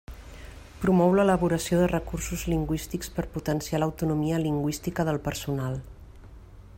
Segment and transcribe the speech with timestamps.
[0.83, 5.81] Promou l'elaboració de recursos lingüístics per potenciar l'autonomia lingüística del personal.